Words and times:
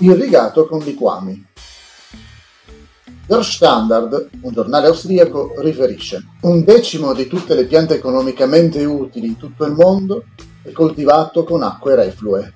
irrigato 0.00 0.66
con 0.66 0.80
liquami. 0.80 1.46
Der 3.26 3.44
Standard, 3.44 4.30
un 4.40 4.52
giornale 4.52 4.88
austriaco, 4.88 5.54
riferisce 5.58 6.24
un 6.42 6.64
decimo 6.64 7.14
di 7.14 7.26
tutte 7.26 7.54
le 7.54 7.66
piante 7.66 7.94
economicamente 7.94 8.84
utili 8.84 9.28
in 9.28 9.36
tutto 9.36 9.64
il 9.64 9.72
mondo 9.72 10.24
è 10.62 10.72
coltivato 10.72 11.44
con 11.44 11.62
acque 11.62 11.94
reflue. 11.94 12.54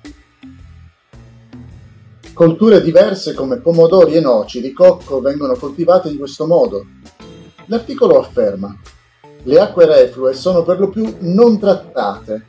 Colture 2.33 2.81
diverse 2.81 3.33
come 3.33 3.61
pomodori 3.61 4.15
e 4.15 4.19
noci 4.19 4.59
di 4.59 4.73
cocco 4.73 5.21
vengono 5.21 5.55
coltivate 5.55 6.09
in 6.09 6.17
questo 6.17 6.45
modo. 6.45 6.85
L'articolo 7.67 8.19
afferma 8.19 8.77
le 9.47 9.59
acque 9.59 9.85
reflue 9.85 10.33
sono 10.33 10.63
per 10.63 10.79
lo 10.79 10.89
più 10.89 11.17
non 11.19 11.59
trattate, 11.59 12.47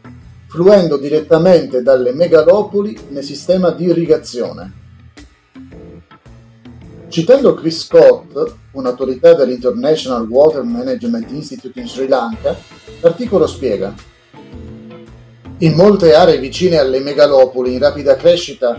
fluendo 0.49 0.97
direttamente 0.97 1.83
dalle 1.83 2.13
megalopoli 2.13 2.99
nel 3.11 3.23
sistema 3.23 3.71
di 3.71 3.85
irrigazione. 3.85 4.86
Citando 7.17 7.55
Chris 7.55 7.87
Scott, 7.87 8.57
un'autorità 8.73 9.33
dell'International 9.33 10.29
Water 10.29 10.63
Management 10.65 11.31
Institute 11.31 11.81
in 11.81 11.89
Sri 11.89 12.09
Lanka, 12.09 12.55
l'articolo 13.01 13.47
spiega 13.47 13.95
In 15.61 15.73
molte 15.73 16.15
aree 16.15 16.37
vicine 16.37 16.77
alle 16.77 17.01
megalopoli 17.01 17.73
in 17.73 17.79
rapida 17.79 18.17
crescita, 18.17 18.79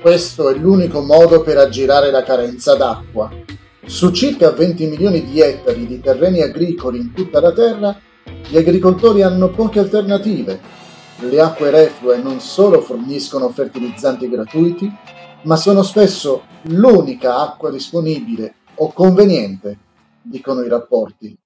questo 0.00 0.50
è 0.50 0.56
l'unico 0.56 1.00
modo 1.00 1.42
per 1.42 1.58
aggirare 1.58 2.10
la 2.10 2.24
carenza 2.24 2.74
d'acqua. 2.74 3.30
Su 3.84 4.10
circa 4.10 4.50
20 4.50 4.86
milioni 4.86 5.24
di 5.24 5.38
ettari 5.40 5.86
di 5.86 6.00
terreni 6.00 6.42
agricoli 6.42 6.98
in 6.98 7.12
tutta 7.12 7.40
la 7.40 7.52
Terra, 7.52 7.96
gli 8.48 8.56
agricoltori 8.56 9.22
hanno 9.22 9.50
poche 9.50 9.78
alternative. 9.78 10.58
Le 11.20 11.40
acque 11.40 11.70
reflue 11.70 12.16
non 12.16 12.40
solo 12.40 12.80
forniscono 12.80 13.48
fertilizzanti 13.50 14.28
gratuiti, 14.28 14.92
ma 15.42 15.56
sono 15.56 15.82
spesso 15.82 16.42
l'unica 16.62 17.40
acqua 17.40 17.70
disponibile 17.70 18.54
o 18.76 18.92
conveniente, 18.92 19.78
dicono 20.22 20.62
i 20.62 20.68
rapporti. 20.68 21.36